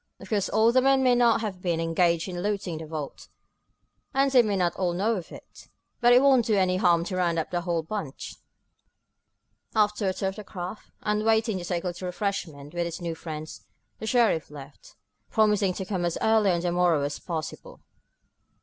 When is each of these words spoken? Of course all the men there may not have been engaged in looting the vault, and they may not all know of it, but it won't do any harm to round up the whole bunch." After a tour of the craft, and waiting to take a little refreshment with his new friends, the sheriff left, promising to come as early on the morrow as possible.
Of 0.19 0.29
course 0.29 0.49
all 0.49 0.71
the 0.71 0.81
men 0.81 1.03
there 1.03 1.13
may 1.13 1.15
not 1.19 1.41
have 1.41 1.61
been 1.61 1.79
engaged 1.79 2.27
in 2.27 2.41
looting 2.41 2.79
the 2.79 2.87
vault, 2.87 3.27
and 4.15 4.31
they 4.31 4.41
may 4.41 4.55
not 4.55 4.75
all 4.75 4.93
know 4.93 5.15
of 5.15 5.31
it, 5.31 5.67
but 5.99 6.11
it 6.11 6.23
won't 6.23 6.47
do 6.47 6.55
any 6.55 6.77
harm 6.77 7.03
to 7.03 7.15
round 7.15 7.37
up 7.37 7.51
the 7.51 7.61
whole 7.61 7.83
bunch." 7.83 8.37
After 9.75 10.09
a 10.09 10.13
tour 10.15 10.29
of 10.29 10.37
the 10.37 10.43
craft, 10.43 10.89
and 11.03 11.23
waiting 11.23 11.59
to 11.59 11.63
take 11.65 11.83
a 11.83 11.87
little 11.89 12.07
refreshment 12.07 12.73
with 12.73 12.85
his 12.85 12.99
new 12.99 13.13
friends, 13.13 13.61
the 13.99 14.07
sheriff 14.07 14.49
left, 14.49 14.95
promising 15.29 15.71
to 15.75 15.85
come 15.85 16.03
as 16.03 16.17
early 16.19 16.49
on 16.49 16.61
the 16.61 16.71
morrow 16.71 17.03
as 17.03 17.19
possible. 17.19 17.79